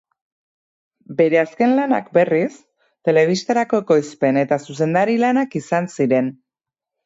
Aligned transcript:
Bere 1.19 1.39
azken 1.41 1.75
lanak, 1.81 2.07
berriz, 2.19 2.49
telebistarako 3.09 3.83
ekoizpen- 3.87 4.43
eta 4.47 4.61
zuzendari-lanak 4.69 5.63
izan 5.65 5.95
ziren. 6.01 6.37